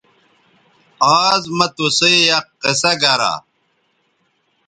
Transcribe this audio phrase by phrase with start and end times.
[1.21, 3.33] آز مہ تُسئ یک قصہ گرا